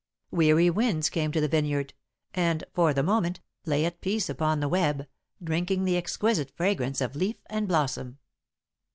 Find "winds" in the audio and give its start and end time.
0.71-1.11